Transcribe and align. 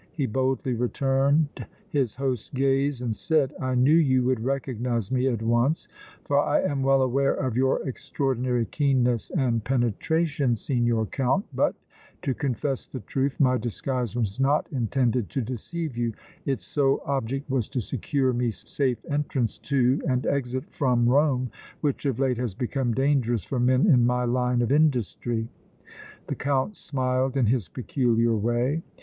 He 0.13 0.25
boldly 0.25 0.73
returned 0.73 1.67
his 1.89 2.15
host's 2.15 2.49
gaze 2.49 3.03
and 3.03 3.15
said: 3.15 3.53
"I 3.61 3.75
knew 3.75 3.93
you 3.95 4.23
would 4.23 4.39
recognize 4.39 5.11
me 5.11 5.27
at 5.27 5.43
once, 5.43 5.87
for 6.25 6.39
I 6.39 6.61
am 6.61 6.81
well 6.81 7.03
aware 7.03 7.35
of 7.35 7.55
your 7.55 7.87
extraordinary 7.87 8.65
keenness 8.65 9.29
and 9.29 9.63
penetration, 9.63 10.55
Signor 10.55 11.05
Count, 11.05 11.45
but, 11.53 11.75
to 12.23 12.33
confess 12.33 12.87
the 12.87 13.01
truth, 13.01 13.39
my 13.39 13.59
disguise 13.59 14.15
was 14.15 14.39
not 14.39 14.65
intended 14.71 15.29
to 15.29 15.41
deceive 15.41 15.95
you; 15.95 16.13
its 16.47 16.65
sole 16.65 17.03
object 17.05 17.47
was 17.47 17.69
to 17.69 17.79
secure 17.79 18.33
me 18.33 18.49
safe 18.49 19.05
entrance 19.07 19.59
to 19.59 20.01
and 20.09 20.25
exit 20.25 20.63
from 20.71 21.07
Rome 21.07 21.51
which 21.81 22.07
of 22.07 22.17
late 22.19 22.37
has 22.39 22.55
become 22.55 22.91
dangerous 22.91 23.43
for 23.43 23.59
men 23.59 23.85
in 23.85 24.07
my 24.07 24.23
line 24.25 24.63
of 24.63 24.71
industry!" 24.71 25.47
The 26.25 26.33
Count 26.33 26.75
smiled 26.75 27.37
in 27.37 27.45
his 27.45 27.67
peculiar 27.67 28.35
way. 28.35 28.81